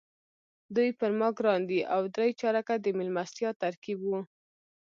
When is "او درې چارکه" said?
1.93-2.75